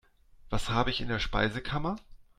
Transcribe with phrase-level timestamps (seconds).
[0.49, 1.95] Was habe ich in der Speisekammer?